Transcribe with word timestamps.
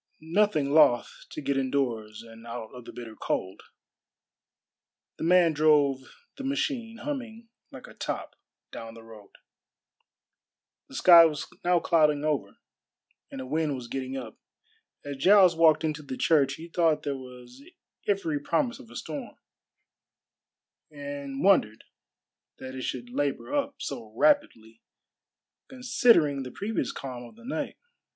Nothing 0.33 0.71
loth 0.71 1.27
to 1.29 1.41
get 1.41 1.57
indoors 1.59 2.23
and 2.23 2.47
out 2.47 2.71
of 2.73 2.85
the 2.85 2.91
bitter 2.91 3.15
cold, 3.15 3.61
the 5.17 5.23
man 5.23 5.53
drove 5.53 6.11
the 6.37 6.43
machine, 6.43 6.97
humming 7.03 7.49
like 7.69 7.85
a 7.85 7.93
top, 7.93 8.35
down 8.71 8.95
the 8.95 9.03
road. 9.03 9.29
The 10.87 10.95
sky 10.95 11.25
was 11.25 11.45
now 11.63 11.79
clouding 11.79 12.23
over, 12.23 12.57
and 13.29 13.41
a 13.41 13.45
wind 13.45 13.75
was 13.75 13.87
getting 13.87 14.17
up. 14.17 14.39
As 15.05 15.17
Giles 15.17 15.55
walked 15.55 15.83
into 15.83 16.01
the 16.01 16.17
church 16.17 16.55
he 16.55 16.67
thought 16.67 17.03
there 17.03 17.15
was 17.15 17.61
every 18.07 18.39
promise 18.39 18.79
of 18.79 18.89
a 18.89 18.95
storm, 18.95 19.35
and 20.89 21.43
wondered 21.43 21.83
that 22.57 22.73
it 22.73 22.81
should 22.81 23.11
labor 23.11 23.53
up 23.53 23.75
so 23.79 24.11
rapidly 24.17 24.81
considering 25.69 26.41
the 26.41 26.49
previous 26.49 26.91
calm 26.91 27.23
of 27.23 27.35
the 27.35 27.45
night. 27.45 27.77